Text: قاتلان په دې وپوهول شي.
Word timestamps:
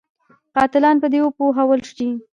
قاتلان 0.55 0.95
په 1.03 1.07
دې 1.13 1.19
وپوهول 1.23 1.81
شي. 1.95 2.09